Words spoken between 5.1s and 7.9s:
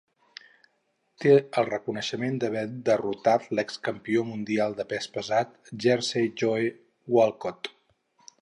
pesat Jersey Joe Walcott.